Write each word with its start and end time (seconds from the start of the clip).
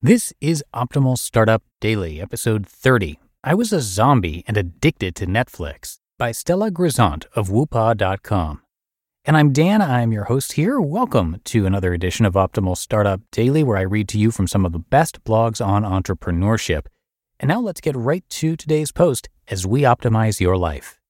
This 0.00 0.32
is 0.40 0.62
Optimal 0.72 1.18
Startup 1.18 1.60
Daily, 1.80 2.20
episode 2.20 2.68
30. 2.68 3.18
I 3.42 3.52
was 3.54 3.72
a 3.72 3.80
zombie 3.80 4.44
and 4.46 4.56
addicted 4.56 5.16
to 5.16 5.26
Netflix 5.26 5.98
by 6.16 6.30
Stella 6.30 6.70
Grizont 6.70 7.26
of 7.34 7.48
Woopaah.com. 7.48 8.62
And 9.24 9.36
I'm 9.36 9.52
Dan, 9.52 9.82
I'm 9.82 10.12
your 10.12 10.26
host 10.26 10.52
here. 10.52 10.80
Welcome 10.80 11.40
to 11.46 11.66
another 11.66 11.92
edition 11.92 12.24
of 12.24 12.34
Optimal 12.34 12.76
Startup 12.76 13.20
Daily, 13.32 13.64
where 13.64 13.76
I 13.76 13.80
read 13.80 14.08
to 14.10 14.20
you 14.20 14.30
from 14.30 14.46
some 14.46 14.64
of 14.64 14.70
the 14.70 14.78
best 14.78 15.24
blogs 15.24 15.60
on 15.60 15.82
entrepreneurship. 15.82 16.86
And 17.40 17.48
now 17.48 17.58
let's 17.58 17.80
get 17.80 17.96
right 17.96 18.22
to 18.30 18.54
today's 18.54 18.92
post 18.92 19.28
as 19.48 19.66
we 19.66 19.80
optimize 19.80 20.38
your 20.38 20.56
life. 20.56 21.00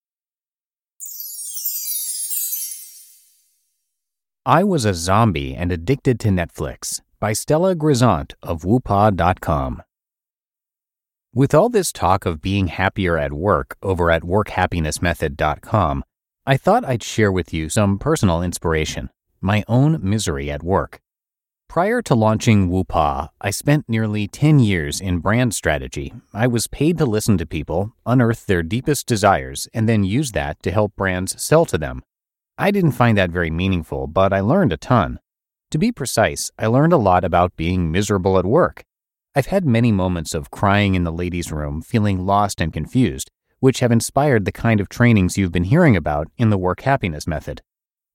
I 4.47 4.65
was 4.65 4.87
a 4.87 4.95
zombie 4.95 5.55
and 5.55 5.71
addicted 5.71 6.19
to 6.21 6.29
Netflix 6.29 7.03
by 7.21 7.33
Stella 7.33 7.75
Grizont 7.75 8.35
of 8.43 8.63
Woopaah.com. 8.63 9.83
With 11.35 11.53
all 11.53 11.69
this 11.69 11.93
talk 11.93 12.25
of 12.25 12.41
being 12.41 12.69
happier 12.69 13.19
at 13.19 13.33
work 13.33 13.77
over 13.83 14.11
at 14.11 14.23
workhappinessmethod.com, 14.23 16.05
I 16.47 16.57
thought 16.57 16.85
I'd 16.85 17.03
share 17.03 17.33
with 17.33 17.53
you 17.53 17.69
some 17.69 17.99
personal 17.99 18.43
inspiration, 18.43 19.11
my 19.41 19.65
own 19.69 19.99
misery 20.03 20.51
at 20.51 20.63
work. 20.63 21.01
Prior 21.69 22.01
to 22.03 22.15
launching 22.15 22.71
Woopaah, 22.71 23.29
I 23.41 23.51
spent 23.51 23.89
nearly 23.89 24.27
10 24.27 24.59
years 24.59 25.01
in 25.01 25.19
brand 25.19 25.53
strategy. 25.53 26.15
I 26.33 26.47
was 26.47 26.67
paid 26.67 26.97
to 26.99 27.05
listen 27.05 27.37
to 27.39 27.47
people, 27.47 27.93
unearth 28.07 28.47
their 28.47 28.63
deepest 28.63 29.07
desires, 29.07 29.69
and 29.75 29.87
then 29.89 30.05
use 30.05 30.33
that 30.33 30.63
to 30.63 30.71
help 30.71 30.97
brands 30.97 31.41
sell 31.43 31.67
to 31.67 31.77
them. 31.77 32.03
I 32.57 32.71
didn't 32.71 32.93
find 32.93 33.19
that 33.19 33.31
very 33.31 33.51
meaningful, 33.51 34.07
but 34.07 34.33
I 34.33 34.41
learned 34.41 34.73
a 34.73 34.79
ton. 34.79 35.19
To 35.73 35.79
be 35.79 35.93
precise, 35.93 36.51
I 36.59 36.67
learned 36.67 36.95
a 36.95 36.97
lot 36.97 37.25
about 37.25 37.55
being 37.55 37.93
miserable 37.93 38.39
at 38.39 38.47
work. 38.47 38.85
I've 39.35 39.49
had 39.49 39.67
many 39.67 39.93
moments 39.93 40.33
of 40.33 40.51
crying 40.51 40.95
in 40.95 41.05
the 41.05 41.13
ladies' 41.13 41.53
room, 41.53 41.83
feeling 41.83 42.25
lost 42.25 42.63
and 42.63 42.73
confused, 42.73 43.31
which 43.61 43.81
have 43.81 43.93
inspired 43.93 44.47
the 44.47 44.53
kind 44.53 44.81
of 44.81 44.89
trainings 44.89 45.37
you've 45.37 45.53
been 45.53 45.65
hearing 45.65 45.95
about 45.95 46.29
in 46.39 46.49
the 46.49 46.57
work 46.57 46.81
happiness 46.81 47.27
method. 47.27 47.61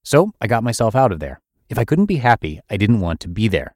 So 0.02 0.32
I 0.40 0.48
got 0.48 0.64
myself 0.64 0.96
out 0.96 1.12
of 1.12 1.20
there. 1.20 1.40
If 1.68 1.78
I 1.78 1.84
couldn't 1.84 2.06
be 2.06 2.16
happy, 2.16 2.60
I 2.68 2.76
didn't 2.76 2.98
want 2.98 3.20
to 3.20 3.28
be 3.28 3.46
there. 3.46 3.72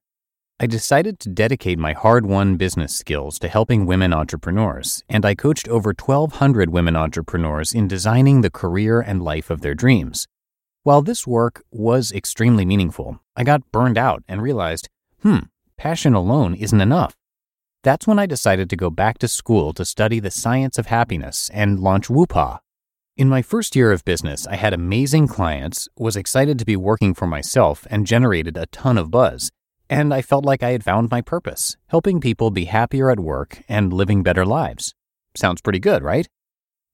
I 0.58 0.66
decided 0.66 1.20
to 1.20 1.28
dedicate 1.28 1.78
my 1.78 1.92
hard 1.92 2.26
won 2.26 2.56
business 2.56 2.96
skills 2.96 3.38
to 3.38 3.48
helping 3.48 3.86
women 3.86 4.12
entrepreneurs, 4.12 5.04
and 5.08 5.24
I 5.24 5.36
coached 5.36 5.68
over 5.68 5.94
1,200 5.96 6.70
women 6.70 6.96
entrepreneurs 6.96 7.72
in 7.72 7.86
designing 7.86 8.40
the 8.40 8.50
career 8.50 9.00
and 9.00 9.22
life 9.22 9.50
of 9.50 9.60
their 9.60 9.76
dreams. 9.76 10.26
While 10.88 11.02
this 11.02 11.26
work 11.26 11.62
was 11.70 12.12
extremely 12.12 12.64
meaningful, 12.64 13.20
I 13.36 13.44
got 13.44 13.70
burned 13.72 13.98
out 13.98 14.22
and 14.26 14.40
realized, 14.40 14.88
hmm, 15.20 15.40
passion 15.76 16.14
alone 16.14 16.54
isn't 16.54 16.80
enough. 16.80 17.14
That's 17.84 18.06
when 18.06 18.18
I 18.18 18.24
decided 18.24 18.70
to 18.70 18.76
go 18.84 18.88
back 18.88 19.18
to 19.18 19.28
school 19.28 19.74
to 19.74 19.84
study 19.84 20.18
the 20.18 20.30
science 20.30 20.78
of 20.78 20.86
happiness 20.86 21.50
and 21.52 21.78
launch 21.78 22.08
Woopaah. 22.08 22.60
In 23.18 23.28
my 23.28 23.42
first 23.42 23.76
year 23.76 23.92
of 23.92 24.02
business, 24.06 24.46
I 24.46 24.56
had 24.56 24.72
amazing 24.72 25.28
clients, 25.28 25.90
was 25.98 26.16
excited 26.16 26.58
to 26.58 26.64
be 26.64 26.74
working 26.74 27.12
for 27.12 27.26
myself, 27.26 27.86
and 27.90 28.06
generated 28.06 28.56
a 28.56 28.64
ton 28.64 28.96
of 28.96 29.10
buzz. 29.10 29.50
And 29.90 30.14
I 30.14 30.22
felt 30.22 30.46
like 30.46 30.62
I 30.62 30.70
had 30.70 30.84
found 30.84 31.10
my 31.10 31.20
purpose, 31.20 31.76
helping 31.88 32.18
people 32.18 32.50
be 32.50 32.64
happier 32.64 33.10
at 33.10 33.20
work 33.20 33.62
and 33.68 33.92
living 33.92 34.22
better 34.22 34.46
lives. 34.46 34.94
Sounds 35.36 35.60
pretty 35.60 35.80
good, 35.80 36.02
right? 36.02 36.26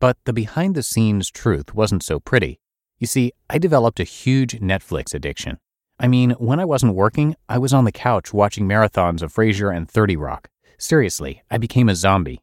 But 0.00 0.16
the 0.24 0.32
behind 0.32 0.74
the 0.74 0.82
scenes 0.82 1.30
truth 1.30 1.76
wasn't 1.76 2.02
so 2.02 2.18
pretty. 2.18 2.58
You 2.98 3.06
see, 3.06 3.32
I 3.50 3.58
developed 3.58 4.00
a 4.00 4.04
huge 4.04 4.60
Netflix 4.60 5.14
addiction. 5.14 5.58
I 5.98 6.08
mean, 6.08 6.30
when 6.32 6.58
I 6.58 6.64
wasn't 6.64 6.94
working, 6.94 7.36
I 7.48 7.58
was 7.58 7.72
on 7.72 7.84
the 7.84 7.92
couch 7.92 8.32
watching 8.32 8.66
marathons 8.66 9.22
of 9.22 9.32
Frasier 9.32 9.74
and 9.74 9.88
30 9.88 10.16
Rock. 10.16 10.48
Seriously, 10.78 11.42
I 11.50 11.58
became 11.58 11.88
a 11.88 11.94
zombie. 11.94 12.42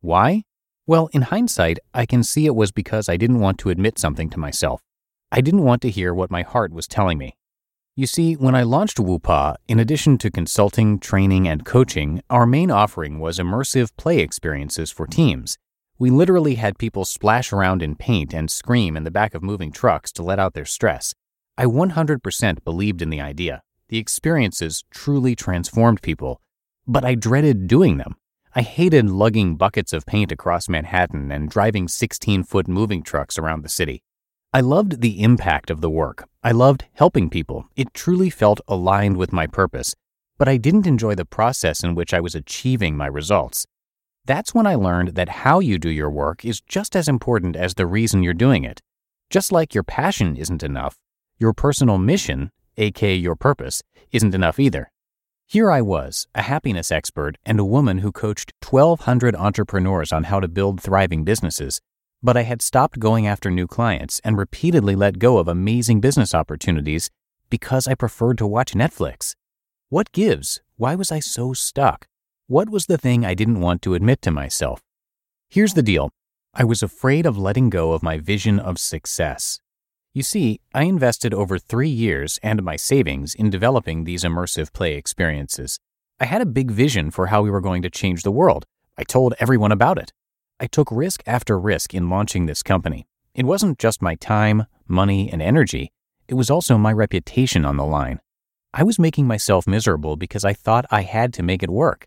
Why? 0.00 0.44
Well, 0.86 1.08
in 1.12 1.22
hindsight, 1.22 1.78
I 1.94 2.06
can 2.06 2.22
see 2.22 2.46
it 2.46 2.56
was 2.56 2.72
because 2.72 3.08
I 3.08 3.16
didn't 3.16 3.40
want 3.40 3.58
to 3.58 3.70
admit 3.70 3.98
something 3.98 4.30
to 4.30 4.38
myself. 4.38 4.82
I 5.30 5.40
didn't 5.40 5.64
want 5.64 5.82
to 5.82 5.90
hear 5.90 6.12
what 6.12 6.30
my 6.30 6.42
heart 6.42 6.72
was 6.72 6.86
telling 6.86 7.18
me. 7.18 7.36
You 7.94 8.06
see, 8.06 8.34
when 8.34 8.54
I 8.54 8.62
launched 8.62 8.98
Woopaah, 8.98 9.56
in 9.68 9.78
addition 9.78 10.16
to 10.18 10.30
consulting, 10.30 10.98
training, 10.98 11.46
and 11.46 11.64
coaching, 11.64 12.22
our 12.30 12.46
main 12.46 12.70
offering 12.70 13.18
was 13.18 13.38
immersive 13.38 13.96
play 13.96 14.20
experiences 14.20 14.90
for 14.90 15.06
teams. 15.06 15.58
We 16.02 16.10
literally 16.10 16.56
had 16.56 16.78
people 16.78 17.04
splash 17.04 17.52
around 17.52 17.80
in 17.80 17.94
paint 17.94 18.34
and 18.34 18.50
scream 18.50 18.96
in 18.96 19.04
the 19.04 19.10
back 19.12 19.34
of 19.34 19.42
moving 19.44 19.70
trucks 19.70 20.10
to 20.14 20.24
let 20.24 20.40
out 20.40 20.52
their 20.52 20.64
stress. 20.64 21.14
I 21.56 21.66
100% 21.66 22.64
believed 22.64 23.02
in 23.02 23.08
the 23.08 23.20
idea. 23.20 23.62
The 23.88 23.98
experiences 23.98 24.82
truly 24.90 25.36
transformed 25.36 26.02
people, 26.02 26.40
but 26.88 27.04
I 27.04 27.14
dreaded 27.14 27.68
doing 27.68 27.98
them. 27.98 28.16
I 28.52 28.62
hated 28.62 29.10
lugging 29.10 29.54
buckets 29.54 29.92
of 29.92 30.04
paint 30.04 30.32
across 30.32 30.68
Manhattan 30.68 31.30
and 31.30 31.48
driving 31.48 31.86
16 31.86 32.42
foot 32.42 32.66
moving 32.66 33.04
trucks 33.04 33.38
around 33.38 33.62
the 33.62 33.68
city. 33.68 34.02
I 34.52 34.60
loved 34.60 35.02
the 35.02 35.22
impact 35.22 35.70
of 35.70 35.82
the 35.82 35.88
work. 35.88 36.28
I 36.42 36.50
loved 36.50 36.84
helping 36.94 37.30
people. 37.30 37.66
It 37.76 37.94
truly 37.94 38.28
felt 38.28 38.60
aligned 38.66 39.18
with 39.18 39.32
my 39.32 39.46
purpose, 39.46 39.94
but 40.36 40.48
I 40.48 40.56
didn't 40.56 40.88
enjoy 40.88 41.14
the 41.14 41.24
process 41.24 41.84
in 41.84 41.94
which 41.94 42.12
I 42.12 42.18
was 42.18 42.34
achieving 42.34 42.96
my 42.96 43.06
results. 43.06 43.68
That's 44.24 44.54
when 44.54 44.68
I 44.68 44.76
learned 44.76 45.16
that 45.16 45.28
how 45.28 45.58
you 45.58 45.78
do 45.78 45.90
your 45.90 46.10
work 46.10 46.44
is 46.44 46.60
just 46.60 46.94
as 46.94 47.08
important 47.08 47.56
as 47.56 47.74
the 47.74 47.86
reason 47.86 48.22
you're 48.22 48.34
doing 48.34 48.62
it. 48.62 48.80
Just 49.30 49.50
like 49.50 49.74
your 49.74 49.82
passion 49.82 50.36
isn't 50.36 50.62
enough, 50.62 50.96
your 51.38 51.52
personal 51.52 51.98
mission, 51.98 52.52
aka 52.76 53.14
your 53.16 53.34
purpose, 53.34 53.82
isn't 54.12 54.34
enough 54.34 54.60
either. 54.60 54.92
Here 55.46 55.72
I 55.72 55.82
was, 55.82 56.28
a 56.36 56.42
happiness 56.42 56.92
expert 56.92 57.36
and 57.44 57.58
a 57.58 57.64
woman 57.64 57.98
who 57.98 58.12
coached 58.12 58.52
1,200 58.66 59.34
entrepreneurs 59.34 60.12
on 60.12 60.24
how 60.24 60.38
to 60.38 60.46
build 60.46 60.80
thriving 60.80 61.24
businesses, 61.24 61.80
but 62.22 62.36
I 62.36 62.42
had 62.42 62.62
stopped 62.62 63.00
going 63.00 63.26
after 63.26 63.50
new 63.50 63.66
clients 63.66 64.20
and 64.22 64.38
repeatedly 64.38 64.94
let 64.94 65.18
go 65.18 65.38
of 65.38 65.48
amazing 65.48 66.00
business 66.00 66.32
opportunities 66.32 67.10
because 67.50 67.88
I 67.88 67.96
preferred 67.96 68.38
to 68.38 68.46
watch 68.46 68.72
Netflix. 68.72 69.34
What 69.88 70.12
gives? 70.12 70.60
Why 70.76 70.94
was 70.94 71.10
I 71.10 71.18
so 71.18 71.52
stuck? 71.52 72.06
What 72.48 72.68
was 72.68 72.86
the 72.86 72.98
thing 72.98 73.24
I 73.24 73.34
didn't 73.34 73.60
want 73.60 73.82
to 73.82 73.94
admit 73.94 74.20
to 74.22 74.30
myself? 74.30 74.82
Here's 75.48 75.74
the 75.74 75.82
deal 75.82 76.10
I 76.52 76.64
was 76.64 76.82
afraid 76.82 77.24
of 77.24 77.38
letting 77.38 77.70
go 77.70 77.92
of 77.92 78.02
my 78.02 78.18
vision 78.18 78.58
of 78.58 78.78
success. 78.78 79.60
You 80.12 80.22
see, 80.22 80.60
I 80.74 80.82
invested 80.82 81.32
over 81.32 81.58
three 81.58 81.88
years 81.88 82.38
and 82.42 82.62
my 82.62 82.76
savings 82.76 83.34
in 83.34 83.48
developing 83.48 84.04
these 84.04 84.24
immersive 84.24 84.72
play 84.72 84.96
experiences. 84.96 85.78
I 86.20 86.26
had 86.26 86.42
a 86.42 86.46
big 86.46 86.70
vision 86.70 87.10
for 87.10 87.28
how 87.28 87.42
we 87.42 87.50
were 87.50 87.60
going 87.60 87.80
to 87.82 87.90
change 87.90 88.22
the 88.22 88.30
world. 88.30 88.66
I 88.98 89.04
told 89.04 89.34
everyone 89.38 89.72
about 89.72 89.96
it. 89.96 90.12
I 90.60 90.66
took 90.66 90.90
risk 90.90 91.22
after 91.26 91.58
risk 91.58 91.94
in 91.94 92.10
launching 92.10 92.46
this 92.46 92.62
company. 92.62 93.06
It 93.34 93.46
wasn't 93.46 93.78
just 93.78 94.02
my 94.02 94.16
time, 94.16 94.66
money, 94.86 95.30
and 95.32 95.40
energy, 95.40 95.90
it 96.28 96.34
was 96.34 96.50
also 96.50 96.76
my 96.76 96.92
reputation 96.92 97.64
on 97.64 97.76
the 97.76 97.86
line. 97.86 98.20
I 98.74 98.82
was 98.82 98.98
making 98.98 99.26
myself 99.26 99.66
miserable 99.66 100.16
because 100.16 100.44
I 100.44 100.52
thought 100.52 100.86
I 100.90 101.02
had 101.02 101.32
to 101.34 101.42
make 101.42 101.62
it 101.62 101.70
work. 101.70 102.06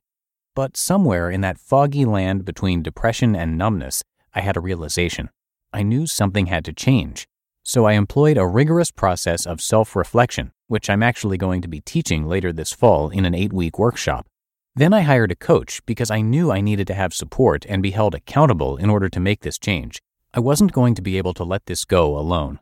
But 0.55 0.77
somewhere 0.77 1.29
in 1.29 1.41
that 1.41 1.59
foggy 1.59 2.05
land 2.05 2.45
between 2.45 2.81
depression 2.81 3.35
and 3.35 3.57
numbness, 3.57 4.01
I 4.33 4.39
had 4.39 4.55
a 4.55 4.61
realization. 4.61 5.29
I 5.73 5.83
knew 5.83 6.07
something 6.07 6.45
had 6.45 6.63
to 6.65 6.73
change. 6.73 7.27
So 7.63 7.83
I 7.85 7.93
employed 7.93 8.37
a 8.37 8.47
rigorous 8.47 8.89
process 8.89 9.45
of 9.45 9.59
self 9.59 9.97
reflection, 9.97 10.53
which 10.67 10.89
I'm 10.89 11.03
actually 11.03 11.37
going 11.37 11.61
to 11.61 11.67
be 11.67 11.81
teaching 11.81 12.25
later 12.25 12.53
this 12.53 12.71
fall 12.71 13.09
in 13.09 13.25
an 13.25 13.35
eight 13.35 13.51
week 13.51 13.77
workshop. 13.77 14.27
Then 14.75 14.93
I 14.93 15.01
hired 15.01 15.31
a 15.31 15.35
coach 15.35 15.85
because 15.85 16.09
I 16.09 16.21
knew 16.21 16.51
I 16.51 16.61
needed 16.61 16.87
to 16.87 16.93
have 16.93 17.13
support 17.13 17.65
and 17.67 17.83
be 17.83 17.91
held 17.91 18.15
accountable 18.15 18.77
in 18.77 18.89
order 18.89 19.09
to 19.09 19.19
make 19.19 19.41
this 19.41 19.57
change. 19.57 20.01
I 20.33 20.39
wasn't 20.39 20.71
going 20.71 20.95
to 20.95 21.01
be 21.01 21.17
able 21.17 21.33
to 21.33 21.43
let 21.43 21.65
this 21.65 21.83
go 21.83 22.17
alone. 22.17 22.59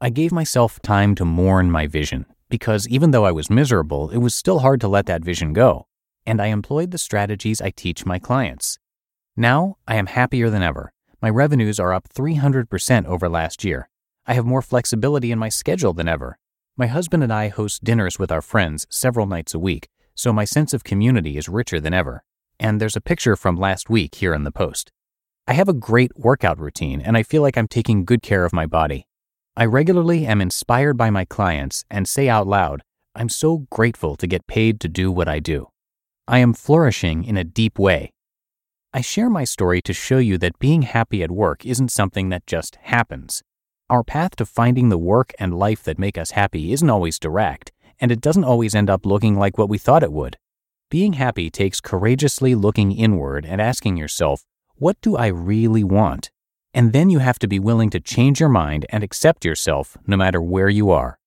I 0.00 0.08
gave 0.08 0.32
myself 0.32 0.80
time 0.80 1.14
to 1.16 1.24
mourn 1.26 1.70
my 1.70 1.86
vision 1.86 2.24
because 2.48 2.88
even 2.88 3.10
though 3.10 3.24
I 3.26 3.32
was 3.32 3.50
miserable, 3.50 4.08
it 4.08 4.18
was 4.18 4.34
still 4.34 4.60
hard 4.60 4.80
to 4.80 4.88
let 4.88 5.06
that 5.06 5.24
vision 5.24 5.52
go. 5.52 5.86
And 6.26 6.42
I 6.42 6.46
employed 6.46 6.90
the 6.90 6.98
strategies 6.98 7.62
I 7.62 7.70
teach 7.70 8.04
my 8.04 8.18
clients. 8.18 8.78
Now 9.36 9.76
I 9.86 9.96
am 9.96 10.06
happier 10.06 10.50
than 10.50 10.62
ever. 10.62 10.92
My 11.22 11.30
revenues 11.30 11.78
are 11.78 11.94
up 11.94 12.08
300% 12.08 13.06
over 13.06 13.28
last 13.28 13.64
year. 13.64 13.88
I 14.26 14.34
have 14.34 14.44
more 14.44 14.62
flexibility 14.62 15.30
in 15.30 15.38
my 15.38 15.48
schedule 15.48 15.92
than 15.92 16.08
ever. 16.08 16.38
My 16.76 16.88
husband 16.88 17.22
and 17.22 17.32
I 17.32 17.48
host 17.48 17.84
dinners 17.84 18.18
with 18.18 18.32
our 18.32 18.42
friends 18.42 18.86
several 18.90 19.26
nights 19.26 19.54
a 19.54 19.58
week, 19.58 19.88
so 20.14 20.32
my 20.32 20.44
sense 20.44 20.74
of 20.74 20.84
community 20.84 21.38
is 21.38 21.48
richer 21.48 21.80
than 21.80 21.94
ever. 21.94 22.24
And 22.58 22.80
there's 22.80 22.96
a 22.96 23.00
picture 23.00 23.36
from 23.36 23.56
last 23.56 23.88
week 23.88 24.16
here 24.16 24.34
in 24.34 24.44
the 24.44 24.50
post. 24.50 24.90
I 25.46 25.52
have 25.52 25.68
a 25.68 25.72
great 25.72 26.10
workout 26.16 26.58
routine, 26.58 27.00
and 27.00 27.16
I 27.16 27.22
feel 27.22 27.40
like 27.40 27.56
I'm 27.56 27.68
taking 27.68 28.04
good 28.04 28.20
care 28.20 28.44
of 28.44 28.52
my 28.52 28.66
body. 28.66 29.06
I 29.56 29.64
regularly 29.64 30.26
am 30.26 30.40
inspired 30.40 30.96
by 30.96 31.08
my 31.10 31.24
clients 31.24 31.84
and 31.90 32.08
say 32.08 32.28
out 32.28 32.46
loud, 32.46 32.82
I'm 33.14 33.28
so 33.28 33.66
grateful 33.70 34.16
to 34.16 34.26
get 34.26 34.46
paid 34.46 34.80
to 34.80 34.88
do 34.88 35.10
what 35.12 35.28
I 35.28 35.38
do. 35.38 35.68
I 36.28 36.38
am 36.38 36.54
flourishing 36.54 37.22
in 37.22 37.36
a 37.36 37.44
deep 37.44 37.78
way. 37.78 38.10
I 38.92 39.00
share 39.00 39.30
my 39.30 39.44
story 39.44 39.80
to 39.82 39.92
show 39.92 40.18
you 40.18 40.38
that 40.38 40.58
being 40.58 40.82
happy 40.82 41.22
at 41.22 41.30
work 41.30 41.64
isn't 41.64 41.92
something 41.92 42.30
that 42.30 42.48
just 42.48 42.76
happens. 42.82 43.44
Our 43.88 44.02
path 44.02 44.34
to 44.36 44.44
finding 44.44 44.88
the 44.88 44.98
work 44.98 45.32
and 45.38 45.56
life 45.56 45.84
that 45.84 46.00
make 46.00 46.18
us 46.18 46.32
happy 46.32 46.72
isn't 46.72 46.90
always 46.90 47.20
direct, 47.20 47.70
and 48.00 48.10
it 48.10 48.20
doesn't 48.20 48.42
always 48.42 48.74
end 48.74 48.90
up 48.90 49.06
looking 49.06 49.36
like 49.36 49.56
what 49.56 49.68
we 49.68 49.78
thought 49.78 50.02
it 50.02 50.10
would. 50.10 50.36
Being 50.90 51.12
happy 51.12 51.48
takes 51.48 51.80
courageously 51.80 52.56
looking 52.56 52.90
inward 52.90 53.46
and 53.46 53.60
asking 53.60 53.96
yourself, 53.96 54.42
what 54.74 55.00
do 55.00 55.16
I 55.16 55.28
really 55.28 55.84
want? 55.84 56.32
And 56.74 56.92
then 56.92 57.08
you 57.08 57.20
have 57.20 57.38
to 57.38 57.46
be 57.46 57.60
willing 57.60 57.90
to 57.90 58.00
change 58.00 58.40
your 58.40 58.48
mind 58.48 58.84
and 58.88 59.04
accept 59.04 59.44
yourself 59.44 59.96
no 60.08 60.16
matter 60.16 60.42
where 60.42 60.68
you 60.68 60.90
are. 60.90 61.20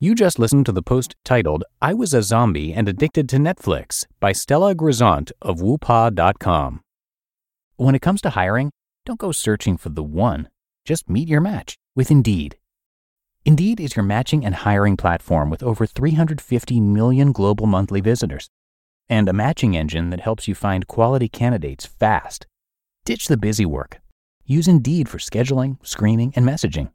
You 0.00 0.14
just 0.14 0.38
listened 0.38 0.64
to 0.66 0.70
the 0.70 0.80
post 0.80 1.16
titled, 1.24 1.64
I 1.82 1.92
Was 1.92 2.14
a 2.14 2.22
Zombie 2.22 2.72
and 2.72 2.88
Addicted 2.88 3.28
to 3.30 3.36
Netflix 3.36 4.06
by 4.20 4.30
Stella 4.30 4.72
Grizont 4.72 5.32
of 5.42 5.58
Woopaah.com. 5.58 6.82
When 7.74 7.96
it 7.96 8.02
comes 8.02 8.20
to 8.20 8.30
hiring, 8.30 8.70
don't 9.04 9.18
go 9.18 9.32
searching 9.32 9.76
for 9.76 9.88
the 9.88 10.04
one. 10.04 10.50
Just 10.84 11.10
meet 11.10 11.26
your 11.26 11.40
match 11.40 11.74
with 11.96 12.12
Indeed. 12.12 12.58
Indeed 13.44 13.80
is 13.80 13.96
your 13.96 14.04
matching 14.04 14.44
and 14.44 14.54
hiring 14.54 14.96
platform 14.96 15.50
with 15.50 15.64
over 15.64 15.84
350 15.84 16.80
million 16.80 17.32
global 17.32 17.66
monthly 17.66 18.00
visitors 18.00 18.48
and 19.08 19.28
a 19.28 19.32
matching 19.32 19.76
engine 19.76 20.10
that 20.10 20.20
helps 20.20 20.46
you 20.46 20.54
find 20.54 20.86
quality 20.86 21.28
candidates 21.28 21.86
fast. 21.86 22.46
Ditch 23.04 23.26
the 23.26 23.36
busy 23.36 23.66
work. 23.66 24.00
Use 24.46 24.68
Indeed 24.68 25.08
for 25.08 25.18
scheduling, 25.18 25.84
screening, 25.84 26.32
and 26.36 26.46
messaging. 26.46 26.92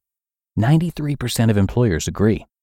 93% 0.57 1.49
of 1.49 1.57
employers 1.57 2.07
agree. 2.07 2.45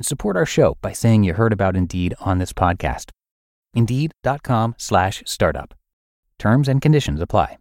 and 0.00 0.06
support 0.06 0.34
our 0.34 0.46
show 0.46 0.78
by 0.80 0.94
saying 0.94 1.24
you 1.24 1.34
heard 1.34 1.52
about 1.52 1.76
Indeed 1.76 2.14
on 2.20 2.38
this 2.38 2.54
podcast. 2.54 3.10
Indeed.com 3.74 4.74
slash 4.78 5.22
startup. 5.26 5.74
Terms 6.38 6.68
and 6.68 6.80
conditions 6.80 7.20
apply. 7.20 7.58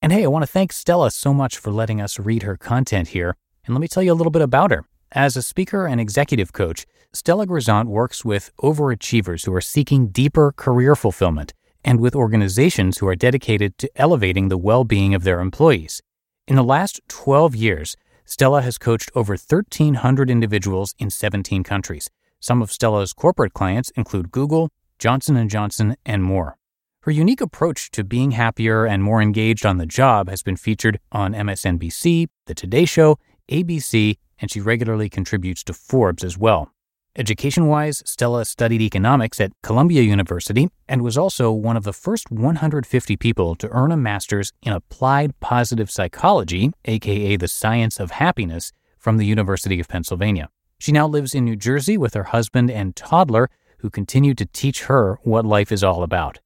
And 0.00 0.12
hey, 0.12 0.22
I 0.22 0.28
want 0.28 0.44
to 0.44 0.50
thank 0.50 0.72
Stella 0.72 1.10
so 1.10 1.34
much 1.34 1.58
for 1.58 1.72
letting 1.72 2.00
us 2.00 2.20
read 2.20 2.44
her 2.44 2.56
content 2.56 3.08
here. 3.08 3.34
And 3.66 3.74
let 3.74 3.80
me 3.80 3.88
tell 3.88 4.04
you 4.04 4.12
a 4.12 4.14
little 4.14 4.30
bit 4.30 4.42
about 4.42 4.70
her. 4.70 4.84
As 5.10 5.36
a 5.36 5.42
speaker 5.42 5.86
and 5.86 6.00
executive 6.00 6.52
coach, 6.52 6.86
Stella 7.12 7.48
Grizont 7.48 7.86
works 7.86 8.24
with 8.24 8.52
overachievers 8.62 9.44
who 9.44 9.54
are 9.54 9.60
seeking 9.60 10.10
deeper 10.10 10.52
career 10.52 10.94
fulfillment 10.94 11.52
and 11.84 11.98
with 11.98 12.14
organizations 12.14 12.98
who 12.98 13.08
are 13.08 13.16
dedicated 13.16 13.76
to 13.78 13.90
elevating 13.96 14.50
the 14.50 14.58
well 14.58 14.84
being 14.84 15.16
of 15.16 15.24
their 15.24 15.40
employees. 15.40 16.00
In 16.46 16.54
the 16.54 16.62
last 16.62 17.00
12 17.08 17.56
years, 17.56 17.96
Stella 18.26 18.62
has 18.62 18.78
coached 18.78 19.10
over 19.14 19.34
1,300 19.34 20.30
individuals 20.30 20.94
in 20.98 21.10
17 21.10 21.62
countries. 21.62 22.10
Some 22.40 22.62
of 22.62 22.72
Stella's 22.72 23.12
corporate 23.12 23.52
clients 23.52 23.90
include 23.90 24.32
Google, 24.32 24.70
Johnson 24.98 25.48
& 25.48 25.50
Johnson, 25.50 25.96
and 26.06 26.22
more. 26.22 26.56
Her 27.02 27.10
unique 27.10 27.42
approach 27.42 27.90
to 27.90 28.02
being 28.02 28.30
happier 28.30 28.86
and 28.86 29.02
more 29.02 29.20
engaged 29.20 29.66
on 29.66 29.76
the 29.76 29.84
job 29.84 30.30
has 30.30 30.42
been 30.42 30.56
featured 30.56 30.98
on 31.12 31.34
MSNBC, 31.34 32.28
The 32.46 32.54
Today 32.54 32.86
Show, 32.86 33.18
ABC, 33.50 34.16
and 34.38 34.50
she 34.50 34.60
regularly 34.60 35.10
contributes 35.10 35.62
to 35.64 35.74
Forbes 35.74 36.24
as 36.24 36.38
well. 36.38 36.72
Education 37.16 37.68
wise, 37.68 38.02
Stella 38.04 38.44
studied 38.44 38.80
economics 38.80 39.40
at 39.40 39.52
Columbia 39.62 40.02
University 40.02 40.68
and 40.88 41.00
was 41.00 41.16
also 41.16 41.52
one 41.52 41.76
of 41.76 41.84
the 41.84 41.92
first 41.92 42.28
150 42.28 43.16
people 43.16 43.54
to 43.54 43.68
earn 43.68 43.92
a 43.92 43.96
master's 43.96 44.52
in 44.62 44.72
applied 44.72 45.38
positive 45.38 45.92
psychology, 45.92 46.72
aka 46.86 47.36
the 47.36 47.46
science 47.46 48.00
of 48.00 48.10
happiness, 48.10 48.72
from 48.98 49.18
the 49.18 49.26
University 49.26 49.78
of 49.78 49.86
Pennsylvania. 49.86 50.48
She 50.80 50.90
now 50.90 51.06
lives 51.06 51.36
in 51.36 51.44
New 51.44 51.54
Jersey 51.54 51.96
with 51.96 52.14
her 52.14 52.24
husband 52.24 52.68
and 52.68 52.96
toddler, 52.96 53.48
who 53.78 53.90
continue 53.90 54.34
to 54.34 54.46
teach 54.46 54.84
her 54.84 55.20
what 55.22 55.46
life 55.46 55.70
is 55.70 55.84
all 55.84 56.02
about. 56.02 56.40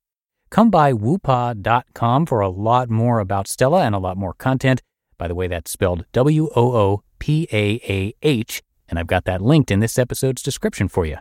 Come 0.51 0.69
by 0.69 0.93
woopaah.com 0.93 2.27
for 2.27 2.41
a 2.41 2.51
lot 2.51 2.91
more 2.91 3.21
about 3.21 3.49
Stella 3.49 3.85
and 3.85 3.95
a 3.95 3.99
lot 3.99 4.19
more 4.19 4.35
content. 4.35 4.83
By 5.17 5.29
the 5.29 5.35
way, 5.35 5.49
that's 5.49 5.71
spelled 5.71 6.05
W 6.13 6.51
O 6.55 6.77
O 6.77 7.03
P 7.19 7.49
A 7.53 7.81
A 7.89 8.13
H, 8.23 8.63
and 8.89 8.99
I've 8.99 9.07
got 9.07 9.25
that 9.25 9.43
linked 9.43 9.71
in 9.71 9.81
this 9.81 9.99
episode's 9.99 10.43
description 10.43 10.89
for 10.89 11.05
you. 11.07 11.19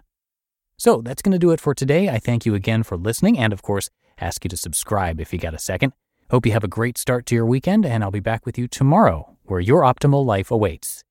So 0.77 1.01
that's 1.01 1.21
going 1.21 1.33
to 1.33 1.39
do 1.39 1.51
it 1.51 1.59
for 1.59 1.73
today. 1.73 2.09
I 2.09 2.19
thank 2.19 2.45
you 2.45 2.53
again 2.53 2.83
for 2.83 2.97
listening 2.97 3.37
and, 3.37 3.51
of 3.51 3.61
course, 3.61 3.89
ask 4.19 4.43
you 4.45 4.49
to 4.49 4.57
subscribe 4.57 5.19
if 5.19 5.33
you 5.33 5.39
got 5.39 5.53
a 5.53 5.59
second. 5.59 5.93
Hope 6.29 6.45
you 6.45 6.51
have 6.51 6.63
a 6.63 6.67
great 6.67 6.97
start 6.97 7.25
to 7.27 7.35
your 7.35 7.45
weekend, 7.45 7.85
and 7.85 8.03
I'll 8.03 8.11
be 8.11 8.19
back 8.19 8.45
with 8.45 8.57
you 8.57 8.67
tomorrow 8.67 9.37
where 9.43 9.61
your 9.61 9.81
optimal 9.81 10.25
life 10.25 10.51
awaits. 10.51 11.03